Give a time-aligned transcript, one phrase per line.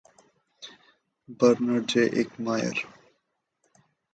[1.27, 2.09] Bernard J.
[2.11, 2.87] Eikmeier.